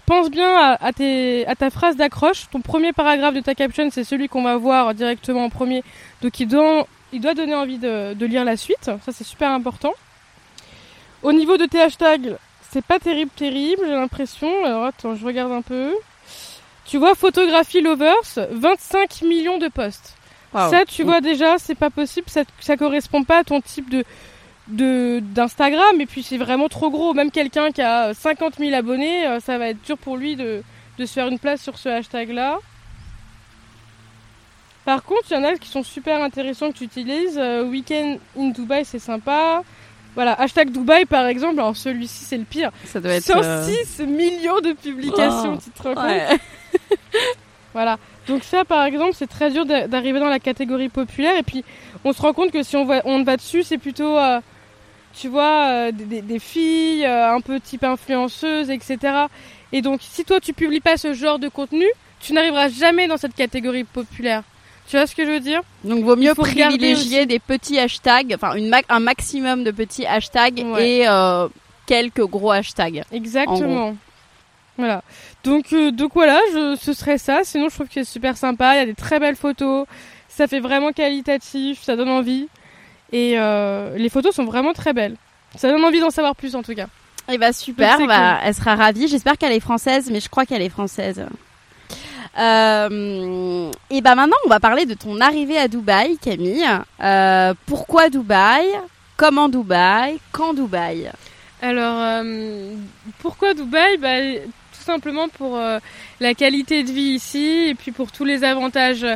[0.06, 2.48] pense bien à, ta phrase d'accroche.
[2.50, 5.82] Ton premier paragraphe de ta caption, c'est celui qu'on va voir directement en premier.
[6.22, 8.84] Donc il doit, donner envie de, lire la suite.
[8.84, 9.92] Ça, c'est super important.
[11.22, 12.36] Au niveau de tes hashtags,
[12.70, 14.64] c'est pas terrible, terrible, j'ai l'impression.
[14.64, 15.94] Alors attends, je regarde un peu.
[16.84, 20.16] Tu vois, photographie lovers, 25 millions de posts.
[20.52, 22.28] Ça, tu vois déjà, c'est pas possible.
[22.28, 24.04] Ça, ça correspond pas à ton type de,
[24.70, 27.14] de d'Instagram et puis c'est vraiment trop gros.
[27.14, 30.62] Même quelqu'un qui a 50 000 abonnés, euh, ça va être dur pour lui de,
[30.98, 32.58] se faire une place sur ce hashtag là.
[34.84, 37.38] Par contre, il y en a qui sont super intéressants que tu utilises.
[37.38, 39.62] Euh, Weekend in Dubai, c'est sympa.
[40.14, 42.70] Voilà, hashtag Dubaï par exemple, alors celui-ci c'est le pire.
[42.84, 46.40] Ça doit être 106 euh, millions de publications, tu te rends compte
[47.72, 47.98] Voilà.
[48.26, 51.64] Donc ça par exemple, c'est très dur d'arriver dans la catégorie populaire et puis
[52.04, 54.16] on se rend compte que si on va, on va dessus, c'est plutôt
[55.14, 58.98] tu vois, euh, des, filles euh, un peu type influenceuses, etc.
[59.72, 61.86] Et donc, si toi tu publies pas ce genre de contenu,
[62.20, 64.42] tu n'arriveras jamais dans cette catégorie populaire.
[64.88, 65.62] Tu vois ce que je veux dire?
[65.84, 71.06] Donc, vaut mieux privilégier des petits hashtags, enfin une un maximum de petits hashtags et
[71.08, 71.48] euh,
[71.86, 73.04] quelques gros hashtags.
[73.12, 73.96] Exactement.
[74.76, 75.02] Voilà.
[75.44, 77.40] Donc, donc voilà, je, ce serait ça.
[77.44, 78.74] Sinon, je trouve que c'est super sympa.
[78.74, 79.86] Il y a des très belles photos.
[80.28, 81.82] Ça fait vraiment qualitatif.
[81.82, 82.48] Ça donne envie.
[83.12, 85.16] Et euh, les photos sont vraiment très belles.
[85.56, 86.86] Ça donne envie d'en savoir plus en tout cas.
[87.28, 89.06] Et eh bah super, bah, elle sera ravie.
[89.06, 91.24] J'espère qu'elle est française, mais je crois qu'elle est française.
[92.38, 96.66] Euh, et bah maintenant, on va parler de ton arrivée à Dubaï, Camille.
[97.02, 98.66] Euh, pourquoi Dubaï?
[99.16, 100.18] Comment Dubaï?
[100.32, 101.10] Quand Dubaï?
[101.62, 102.74] Alors, euh,
[103.18, 103.98] pourquoi Dubaï?
[103.98, 104.16] Bah,
[104.72, 105.78] Tout simplement pour euh,
[106.20, 109.06] la qualité de vie ici et puis pour tous les avantages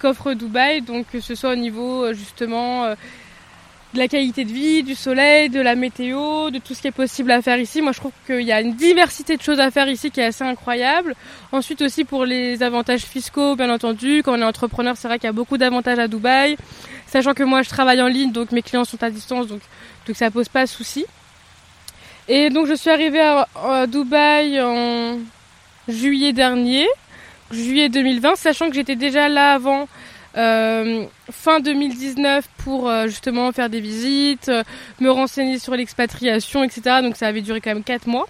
[0.00, 0.80] qu'offre Dubaï.
[0.80, 2.94] Donc, que ce soit au niveau justement
[3.92, 6.92] de la qualité de vie, du soleil, de la météo, de tout ce qui est
[6.92, 7.82] possible à faire ici.
[7.82, 10.26] Moi, je trouve qu'il y a une diversité de choses à faire ici qui est
[10.26, 11.14] assez incroyable.
[11.50, 14.22] Ensuite aussi pour les avantages fiscaux, bien entendu.
[14.24, 16.56] Quand on est entrepreneur, c'est vrai qu'il y a beaucoup d'avantages à Dubaï.
[17.06, 19.60] Sachant que moi, je travaille en ligne, donc mes clients sont à distance, donc,
[20.06, 21.04] donc ça pose pas de souci.
[22.28, 25.18] Et donc, je suis arrivée à, à Dubaï en
[25.88, 26.86] juillet dernier,
[27.50, 29.88] juillet 2020, sachant que j'étais déjà là avant
[30.36, 34.62] euh, fin 2019 pour euh, justement faire des visites, euh,
[35.00, 36.98] me renseigner sur l'expatriation, etc.
[37.02, 38.28] Donc ça avait duré quand même 4 mois.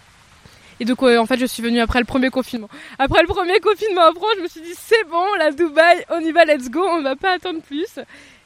[0.81, 2.71] Et donc en fait je suis venue après le premier confinement.
[2.99, 6.33] Après le premier confinement en je me suis dit c'est bon, la Dubaï, on y
[6.33, 7.99] va, let's go, on va pas attendre plus.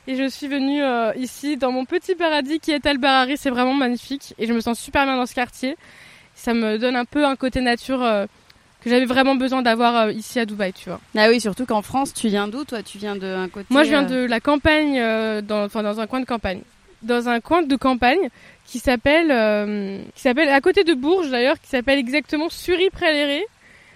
[0.09, 0.83] Et je suis venue
[1.17, 4.61] ici dans mon petit paradis qui est Al Barari, c'est vraiment magnifique et je me
[4.61, 5.77] sens super bien dans ce quartier.
[6.35, 8.05] Ça me donne un peu un côté nature
[8.85, 11.01] que j'avais vraiment besoin d'avoir euh, ici à Dubaï, tu vois.
[11.17, 12.83] Ah oui, surtout qu'en France, tu viens d'où toi?
[12.83, 16.01] Tu viens d'un côté Moi, je viens euh, de la campagne, euh, dans, enfin dans
[16.01, 16.61] un coin de campagne,
[17.03, 18.29] dans un coin de campagne
[18.67, 19.29] qui s'appelle,
[20.15, 23.45] qui s'appelle à côté de Bourges d'ailleurs, qui s'appelle exactement Sury-Près-Léré.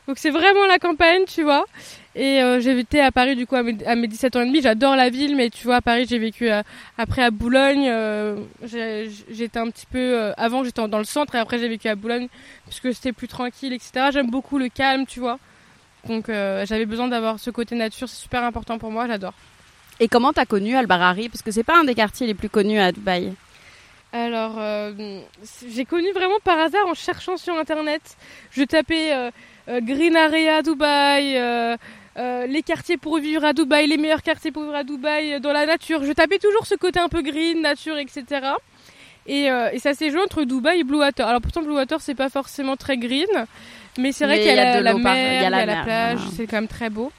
[0.08, 1.66] Donc c'est vraiment la campagne, tu vois.
[2.14, 4.46] Et euh, j'ai été à Paris du coup à mes, à mes, 17 ans et
[4.46, 4.62] demi.
[4.62, 6.62] J'adore la ville, mais tu vois, à Paris, j'ai vécu euh,
[6.96, 7.86] après à Boulogne.
[7.90, 9.98] Euh, j'étais un petit peu...
[9.98, 12.28] Euh, avant, j'étais dans le centre et après, j'ai vécu à Boulogne
[12.64, 14.06] puisque c'était plus tranquille, etc.
[14.10, 15.38] J'aime beaucoup le calme, tu vois.
[16.08, 18.08] Donc j'avais besoin d'avoir ce côté nature.
[18.08, 19.34] C'est super important pour moi, j'adore.
[20.00, 22.80] Et comment t'as connu Al-Barari Parce que c'est pas un des quartiers les plus connus
[22.80, 23.34] à Dubaï.
[24.12, 24.58] Alors,
[25.68, 28.00] j'ai connu vraiment par hasard en cherchant sur Internet.
[28.52, 29.12] Je tapais
[29.80, 31.76] Green Area Dubaï, euh,
[32.16, 35.52] euh, les quartiers pour vivre à Dubaï, les meilleurs quartiers pour vivre à Dubaï dans
[35.52, 36.04] la nature.
[36.04, 38.24] Je tapais toujours ce côté un peu green, nature, etc.
[39.26, 41.26] Et, et ça s'est joué entre Dubaï et Blue Water.
[41.26, 43.26] Alors pourtant Blue Water c'est pas forcément très green,
[43.98, 46.56] mais c'est vrai qu'il y, a la, mer, il y a la, plage, c'est quand
[46.56, 47.12] même très beau.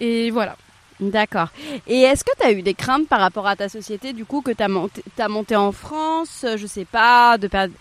[0.00, 0.56] Et voilà.
[1.00, 1.48] D'accord.
[1.86, 4.42] Et est-ce que tu as eu des craintes par rapport à ta société, du coup,
[4.42, 7.72] que tu as, monté, as monté en France, je sais pas, de perdre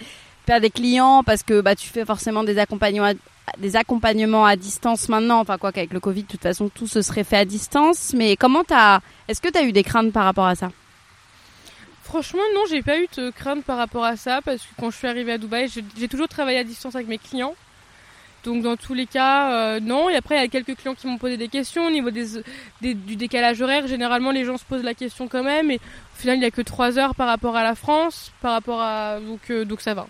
[0.60, 3.14] des clients parce que bah, tu fais forcément des accompagnements à,
[3.58, 5.40] des accompagnements à distance maintenant.
[5.40, 8.14] Enfin, quoi qu'avec le Covid, de toute façon, tout se serait fait à distance.
[8.16, 10.72] Mais comment t'as, est-ce que tu as eu des craintes par rapport à ça?
[12.04, 14.98] Franchement, non, j'ai pas eu de crainte par rapport à ça parce que quand je
[14.98, 17.54] suis arrivée à Dubaï, j'ai toujours travaillé à distance avec mes clients.
[18.44, 20.10] Donc dans tous les cas, euh, non.
[20.10, 22.42] Et après, il y a quelques clients qui m'ont posé des questions au niveau des,
[22.82, 23.86] du décalage horaire.
[23.88, 25.70] Généralement, les gens se posent la question quand même.
[25.72, 28.54] Et au final, il n'y a que 3 heures par rapport à la France, par
[28.54, 30.08] rapport à donc euh, donc ça va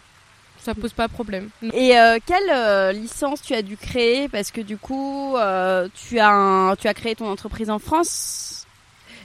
[0.61, 1.49] ça pose pas problème.
[1.73, 4.27] Et euh, quelle euh, licence tu as dû créer?
[4.27, 8.65] Parce que du coup euh, tu as tu as créé ton entreprise en France?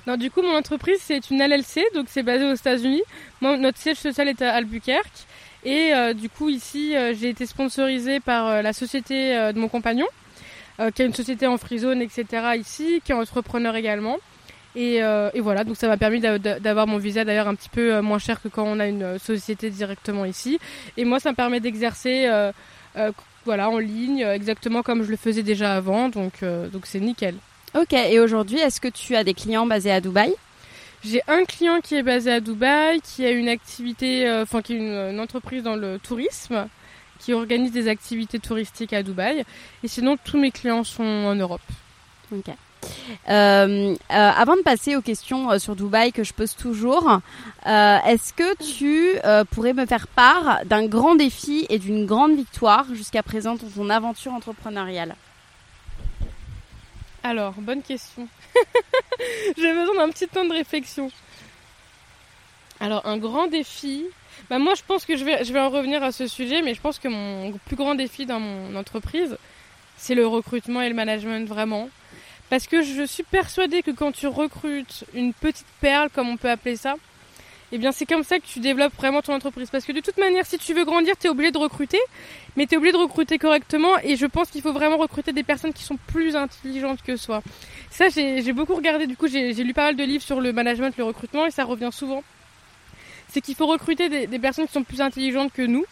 [0.06, 3.02] Non, du coup mon entreprise c'est une LLC donc c'est basé aux États-Unis.
[3.40, 5.26] notre siège social est à Albuquerque
[5.64, 10.06] et du coup ici j'ai été sponsorisée par la société de mon compagnon
[10.94, 12.26] qui a une société en free zone etc
[12.58, 14.18] ici qui est entrepreneur également.
[14.76, 18.02] Euh, et, voilà, donc ça m'a permis d'avoir mon visa d'ailleurs un petit peu euh,
[18.02, 20.58] moins cher que quand on a une euh, société directement ici.
[20.96, 22.28] Et moi, ça me permet d'exercer
[23.46, 27.34] voilà, en ligne, exactement comme je le faisais déjà avant, donc donc c'est nickel.
[27.74, 30.32] Ok, et aujourd'hui, est-ce que tu as des clients basés à Dubaï?
[31.04, 34.78] J'ai un client qui est basé à Dubaï, qui a une activité, enfin qui est
[34.78, 36.66] une, entreprise dans le tourisme,
[37.18, 39.44] qui organise des activités touristiques à Dubaï.
[39.82, 41.60] Et sinon, tous mes clients sont en Europe.
[42.32, 42.46] Ok.
[43.28, 47.20] Euh, euh, avant de passer aux questions euh, sur Dubaï que je pose toujours,
[47.64, 49.18] est-ce que tu
[49.50, 53.90] pourrais me faire part d'un grand défi et d'une grande victoire jusqu'à présent dans ton
[53.90, 55.16] aventure entrepreneuriale?
[57.22, 58.28] Alors, bonne question.
[59.56, 61.10] J'ai besoin d'un petit temps de réflexion.
[62.80, 64.04] Alors, un grand défi.
[64.50, 66.74] Bah moi, je pense que je vais, je vais en revenir à ce sujet, mais
[66.74, 69.38] je pense que mon plus grand défi dans mon entreprise,
[69.96, 71.88] c'est le recrutement et le management vraiment.
[72.54, 76.48] Parce que je suis persuadée que quand tu recrutes une petite perle, comme on peut
[76.48, 76.94] appeler ça,
[77.72, 79.70] eh bien c'est comme ça que tu développes vraiment ton entreprise.
[79.70, 81.98] Parce que de toute manière, si tu veux grandir, tu es obligé de recruter,
[82.54, 83.98] mais tu es obligé de recruter correctement.
[84.04, 87.42] Et je pense qu'il faut vraiment recruter des personnes qui sont plus intelligentes que soi.
[87.90, 90.96] Ça, j'ai beaucoup regardé, du coup j'ai lu pas mal de livres sur le management,
[90.96, 92.22] le recrutement, et ça revient souvent.
[93.30, 95.86] C'est qu'il faut recruter des, personnes qui sont plus intelligentes que nous,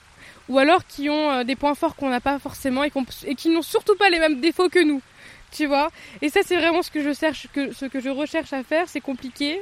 [0.49, 2.93] ou alors qui ont euh, des points forts qu'on n'a pas forcément et
[3.35, 5.03] qui n'ont surtout pas les mêmes défauts que nous
[5.53, 5.91] tu vois.
[6.21, 8.89] Et ça, c'est vraiment ce que je cherche, que, ce que je recherche à faire.
[8.89, 9.61] C'est compliqué.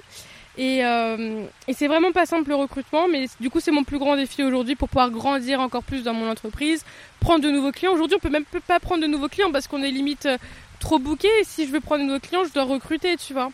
[0.58, 3.98] Et, euh, et c'est vraiment pas simple le recrutement, mais du coup, c'est mon plus
[3.98, 6.84] grand défi aujourd'hui pour pouvoir grandir encore plus dans mon entreprise,
[7.20, 7.92] prendre de nouveaux clients.
[7.92, 10.38] Aujourd'hui, on peut même pas prendre de nouveaux clients parce qu'on est limite euh,
[10.80, 11.28] trop booké.
[11.40, 13.50] Et si je veux prendre de nouveaux clients, je dois recruter, tu vois.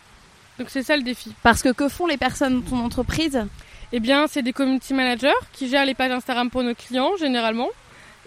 [0.59, 1.33] Donc c'est ça le défi.
[1.42, 3.46] Parce que que font les personnes de ton entreprise?
[3.92, 7.68] Eh bien, c'est des community managers qui gèrent les pages Instagram pour nos clients généralement.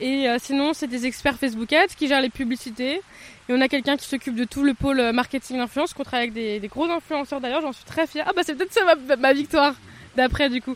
[0.01, 3.01] Et sinon, c'est des experts Facebook Ads qui gèrent les publicités.
[3.49, 6.61] Et on a quelqu'un qui s'occupe de tout le pôle marketing d'influence, qu'on travaille avec
[6.61, 8.25] des, gros influenceurs d'ailleurs, j'en suis très fière.
[8.27, 8.81] Ah bah c'est peut-être ça
[9.17, 9.73] ma, victoire
[10.15, 10.75] d'après du coup.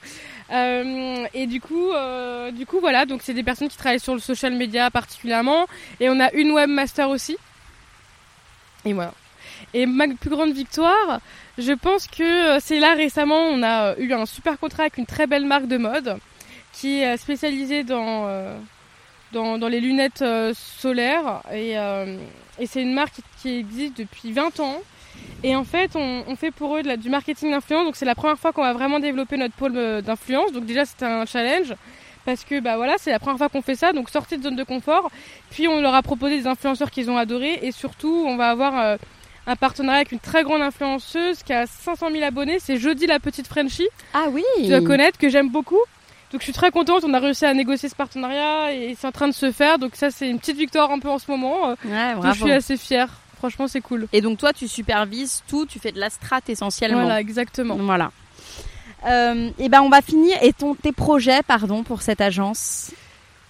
[0.51, 1.91] et du coup,
[2.51, 5.67] du coup voilà, donc c'est des personnes qui travaillent sur le social media particulièrement.
[5.99, 7.37] Et on a une webmaster aussi.
[8.85, 9.13] Et voilà.
[9.73, 11.19] Et ma plus grande victoire,
[11.57, 14.97] je pense que euh, c'est là récemment, on a euh, eu un super contrat avec
[14.97, 16.17] une très belle marque de mode
[16.73, 18.57] qui est spécialisée dans, euh,
[19.33, 21.41] dans, dans, les lunettes solaires.
[21.51, 21.73] Et,
[22.59, 24.81] et c'est une marque qui existe depuis 20 ans.
[25.43, 27.85] Et en fait, on, on fait pour eux de la, du marketing d'influence.
[27.85, 30.51] Donc c'est la première fois qu'on va vraiment développer notre pôle d'influence.
[30.53, 31.73] Donc déjà, c'était un challenge
[32.25, 34.55] parce que bah voilà, c'est la première fois qu'on fait ça, donc sortir de zone
[34.55, 35.11] de confort.
[35.51, 38.97] Puis on leur a proposé des influenceurs qu'ils ont adorés et surtout on va avoir
[39.45, 42.59] un partenariat avec une très grande influenceuse qui a 500 000 abonnés.
[42.59, 43.87] C'est Jodie la petite Frenchie.
[44.13, 44.43] Ah oui.
[44.57, 45.81] Tu dois connaître, que j'aime beaucoup.
[46.33, 47.03] Donc je suis très contente.
[47.05, 49.77] On a réussi à négocier ce partenariat et c'est en train de se faire.
[49.77, 51.69] Donc ça c'est une petite victoire un peu en ce moment.
[51.85, 52.33] Ouais, bravo.
[52.33, 53.07] je suis assez fière.
[53.37, 54.07] Franchement c'est cool.
[54.11, 57.01] Et donc toi tu supervises tout, tu fais de la strat essentiellement.
[57.01, 57.75] Voilà exactement.
[57.75, 58.11] Voilà.
[59.05, 60.35] Euh, et ben on va finir.
[60.41, 62.91] Et ton tes projets pardon pour cette agence?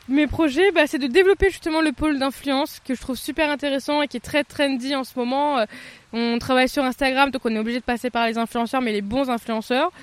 [0.10, 4.02] Mes projets, bah, c'est de développer justement le pôle d'influence que je trouve super intéressant
[4.02, 5.60] et qui est très trendy en ce moment.
[5.60, 5.66] Euh,
[6.12, 9.02] on travaille sur Instagram, donc on est obligé de passer par les influenceurs, mais les
[9.02, 9.94] bons influenceurs.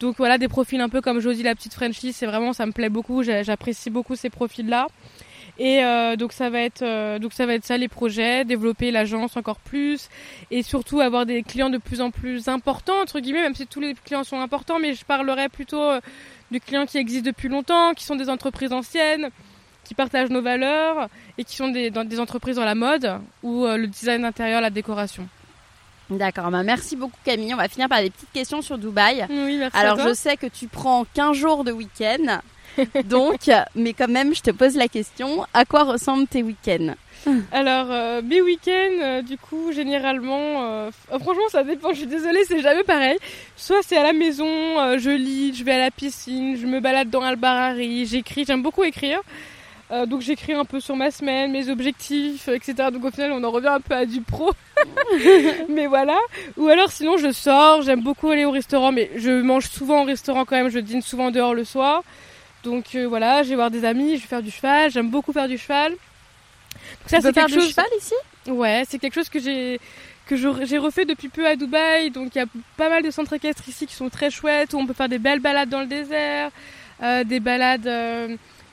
[0.00, 2.72] Donc voilà, des profils un peu comme Josie la petite Frenchie, c'est vraiment, ça me
[2.72, 4.88] plaît beaucoup, j'apprécie beaucoup ces profils-là.
[5.58, 8.90] Et euh, donc ça va être euh, donc ça va être ça les projets, développer
[8.90, 10.10] l'agence encore plus
[10.50, 13.80] et surtout avoir des clients de plus en plus importants entre guillemets, même si tous
[13.80, 15.92] les clients sont importants, mais je parlerai plutôt
[16.50, 19.30] de clients qui existent depuis longtemps, qui sont des entreprises anciennes,
[19.84, 23.64] qui partagent nos valeurs et qui sont des, dans des entreprises dans la mode ou
[23.64, 25.28] euh, le design intérieur, la décoration.
[26.10, 27.52] D'accord, bah merci beaucoup Camille.
[27.52, 29.26] On va finir par des petites questions sur Dubaï.
[29.28, 29.76] Oui, merci.
[29.76, 32.40] Alors je sais que tu prends 15 jours de week-end.
[33.04, 36.94] donc, mais quand même, je te pose la question, à quoi ressemblent tes week-ends?
[37.50, 41.90] Alors, euh, mes week-ends, euh, du coup, généralement, franchement, ça dépend.
[41.92, 43.16] Je suis désolée, c'est jamais pareil.
[43.56, 44.46] Soit c'est à la maison,
[44.98, 48.44] je lis, je vais à la piscine, je me balade dans Albarari, j'écris.
[48.46, 49.22] J'aime beaucoup écrire.
[49.92, 52.88] Euh, donc j'écris un peu sur ma semaine, mes objectifs, etc.
[52.92, 54.50] Donc au final on en revient un peu à du pro.
[55.68, 56.18] mais voilà.
[56.56, 60.04] Ou alors sinon je sors, j'aime beaucoup aller au restaurant, mais je mange souvent au
[60.04, 62.02] restaurant quand même, je dîne souvent dehors le soir.
[62.64, 65.32] Donc euh, voilà, je vais voir des amis, je vais faire du cheval, j'aime beaucoup
[65.32, 65.92] faire du cheval.
[65.92, 65.98] Donc
[67.06, 67.68] ça c'est quelque chose.
[67.68, 68.14] cheval ici?
[68.48, 69.78] Ouais, c'est quelque chose que j'ai
[70.26, 72.10] que j'ai refait depuis peu à Dubaï.
[72.10, 72.46] Donc il y a
[72.76, 75.20] pas mal de centres équestres ici qui sont très chouettes où on peut faire des
[75.20, 76.50] belles balades dans le désert,
[77.04, 77.86] euh, des balades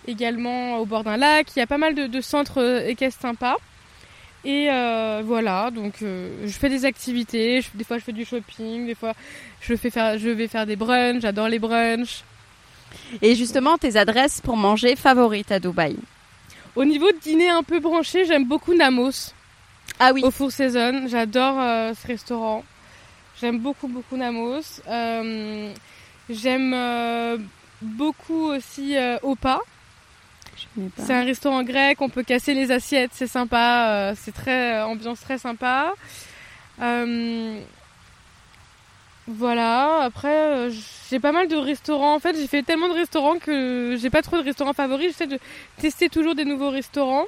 [0.07, 1.47] également au bord d'un lac.
[1.55, 3.57] Il y a pas mal de, centres euh, équestres sympas.
[4.45, 8.85] Et euh, voilà, donc euh, je fais des activités, des fois je fais du shopping,
[8.85, 9.13] des fois
[9.61, 12.23] je, fais faire, je vais faire des brunchs, j'adore les brunchs.
[13.21, 15.95] Et justement, tes adresses pour manger favorites à Dubaï
[16.75, 19.31] Au niveau de dîner un peu branché, j'aime beaucoup Namos.
[19.97, 20.21] Ah oui.
[20.25, 21.55] Au Four Season, j'adore
[21.95, 22.65] ce restaurant.
[23.39, 24.81] J'aime beaucoup, beaucoup Namos.
[26.29, 26.75] j'aime
[27.81, 29.61] beaucoup aussi Opa.
[30.97, 34.85] C'est un restaurant grec, on peut casser les assiettes, c'est sympa, euh, c'est très euh,
[34.85, 35.93] ambiance très sympa.
[36.81, 37.59] Euh,
[39.27, 40.69] voilà, après
[41.09, 42.15] j'ai pas mal de restaurants.
[42.15, 45.07] En fait, j'ai fait tellement de restaurants que j'ai pas trop de restaurants favoris.
[45.07, 45.39] J'essaie de
[45.77, 47.25] tester toujours des nouveaux restaurants.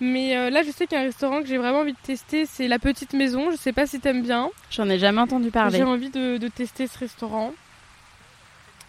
[0.00, 2.44] Mais là, je sais qu'il y a un restaurant que j'ai vraiment envie de tester,
[2.44, 3.52] c'est La Petite Maison.
[3.52, 4.50] Je sais pas si t'aimes bien.
[4.70, 5.78] J'en ai jamais entendu parler.
[5.78, 7.52] J'ai envie de, tester ce restaurant.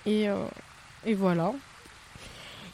[0.05, 0.27] Et,
[1.05, 1.53] et voilà.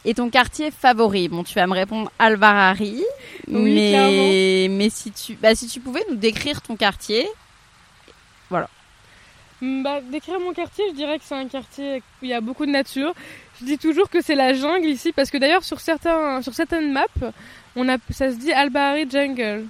[0.05, 1.27] Et ton quartier favori?
[1.27, 3.03] Bon, tu vas me répondre Alvarari.
[3.47, 7.27] Oui, mais, mais si tu, bah, si tu pouvais nous décrire ton quartier,
[8.49, 8.69] voilà.
[9.61, 12.41] Mm, bah, décrire mon quartier, je dirais que c'est un quartier où il y a
[12.41, 13.13] beaucoup de nature.
[13.59, 16.93] Je dis toujours que c'est la jungle ici, parce que d'ailleurs sur certains, sur certaines
[16.93, 17.05] maps,
[17.75, 19.65] on a, ça se dit Albarari Jungle.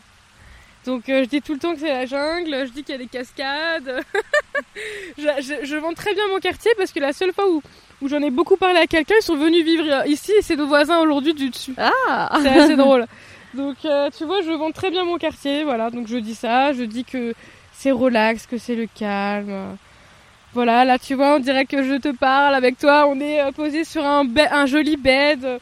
[0.85, 2.95] Donc euh, je dis tout le temps que c'est la jungle, je dis qu'il y
[2.95, 4.01] a des cascades.
[5.17, 7.61] je, je, je, vends très bien mon quartier parce que la seule fois où
[8.01, 9.15] où j'en ai beaucoup parlé à quelqu'un.
[9.19, 11.73] Ils sont venus vivre ici et c'est nos voisins aujourd'hui du dessus.
[11.77, 13.05] Ah C'est assez drôle.
[13.53, 15.89] Donc euh, tu vois, je vends très bien mon quartier, voilà.
[15.89, 17.33] Donc je dis ça, je dis que
[17.73, 19.77] c'est relax, que c'est le calme.
[20.53, 23.07] Voilà, là tu vois, on dirait que je te parle avec toi.
[23.07, 25.59] On est euh, posé sur un, un joli bed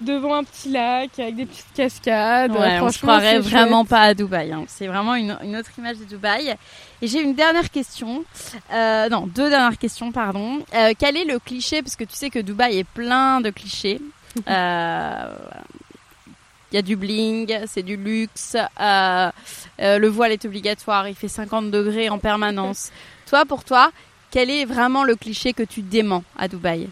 [0.00, 2.52] devant un petit lac avec des petites cascades.
[2.52, 4.52] Ouais, on se croirait vraiment pas à Dubaï.
[4.52, 4.64] Hein.
[4.68, 6.54] C'est vraiment une, une, autre image de Dubaï.
[7.00, 8.24] Et j'ai une dernière question.
[8.72, 10.64] Euh, non, deux dernières questions, pardon.
[10.74, 14.00] Euh, quel est le cliché Parce que tu sais que Dubaï est plein de clichés.
[14.46, 15.34] Euh,
[16.70, 21.70] il y a du bling, c'est du luxe, le voile est obligatoire, il fait 50
[21.70, 22.92] degrés en permanence.
[23.26, 23.90] toi, pour toi,
[24.30, 26.88] quel est vraiment le cliché que tu déments à Dubaï?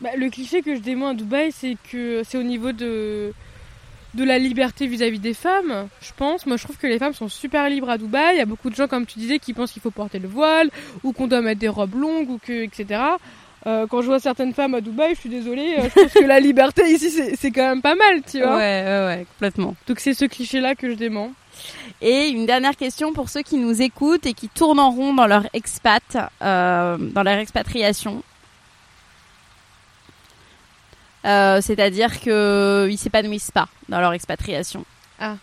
[0.00, 3.34] Bah, le cliché que je dément à Dubaï, c'est que c'est au niveau de
[4.14, 6.46] de la liberté vis-à-vis des femmes, je pense.
[6.46, 8.34] Moi, je trouve que les femmes sont super libres à Dubaï.
[8.34, 10.28] Il y a beaucoup de gens, comme tu disais, qui pensent qu'il faut porter le
[10.28, 10.70] voile
[11.04, 13.00] ou qu'on doit mettre des robes longues ou que, etc.
[13.66, 16.24] Euh, quand je vois certaines femmes à Dubaï, je suis désolée, euh, je pense que
[16.24, 18.56] la liberté ici, c'est quand même pas mal, tu vois.
[18.56, 19.76] Ouais, ouais, ouais, complètement.
[19.86, 21.32] Donc c'est ce cliché-là que je dément.
[22.00, 25.26] Et une dernière question pour ceux qui nous écoutent et qui tournent en rond dans
[25.26, 26.02] leur expat,
[26.40, 28.22] euh, dans leur expatriation.
[31.24, 34.84] Euh, c'est-à-dire qu'ils s'épanouissent pas dans leur expatriation.
[35.18, 35.36] Ah,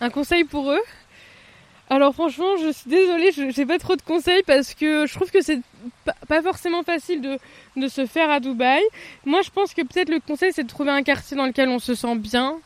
[0.00, 0.82] un conseil pour eux?
[1.88, 5.30] Alors franchement, je suis désolée, je n'ai pas trop de conseils parce que je trouve
[5.30, 5.60] que c'est
[6.26, 7.38] pas forcément facile de,
[7.76, 8.82] de se faire à Dubaï.
[9.24, 11.78] Moi, je pense que peut-être le conseil, c'est de trouver un quartier dans lequel on
[11.78, 12.56] se sent bien.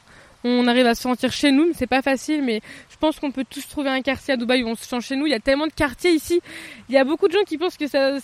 [0.43, 3.45] On arrive à se sentir chez nous, c'est pas facile, mais je pense qu'on peut
[3.49, 5.27] tous trouver un quartier à Dubaï où on se sent chez nous.
[5.27, 6.41] Il y a tellement de quartiers ici.
[6.89, 8.17] Il y a beaucoup de gens qui pensent que ça,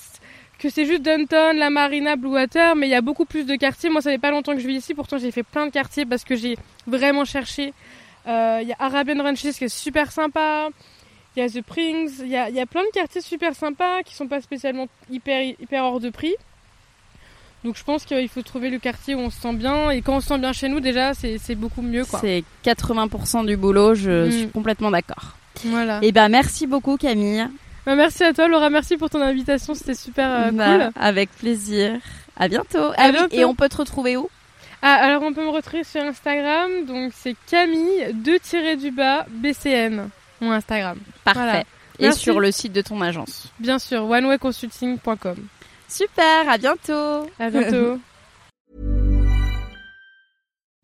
[0.59, 3.57] que c'est juste Downton, la Marina, Blue Water, mais il y a beaucoup plus de
[3.57, 3.91] quartiers.
[3.91, 6.07] Moi, ça fait pas longtemps que je vis ici, pourtant j'ai fait plein de quartiers
[6.07, 7.75] parce que j'ai vraiment cherché.
[8.27, 10.69] Euh, il y a Arabian Ranches qui est super sympa.
[11.37, 12.11] Il y a The Prings.
[12.21, 15.43] Il y a, y a, plein de quartiers super sympas qui sont pas spécialement hyper,
[15.43, 16.35] hyper hors de prix.
[17.65, 19.91] Donc je pense qu'il faut trouver le quartier où on se sent bien.
[19.91, 22.05] Et quand on se sent bien chez nous, déjà, c'est beaucoup mieux.
[22.21, 24.31] C'est 80% du boulot, je mm.
[24.31, 25.37] suis complètement d'accord.
[25.65, 25.99] Voilà.
[26.03, 27.47] Et eh ben merci beaucoup Camille.
[27.87, 30.91] Bah, merci à toi Laura, merci pour ton invitation, c'était super euh, bah, cool.
[30.97, 31.93] Avec plaisir.
[32.37, 32.93] À bientôt.
[32.99, 34.29] Ah et on peut te retrouver où?
[34.83, 40.09] Ah, alors on peut me retrouver sur Instagram, donc c'est Camille 2 du bas BCN,
[40.41, 40.99] mon Instagram.
[41.25, 41.65] Parfait.
[41.99, 43.51] Et sur le site de ton agence.
[43.59, 45.37] Bien sûr, onewayconsulting.com.
[45.89, 47.31] Super, à bientôt.
[47.39, 47.99] À bientôt.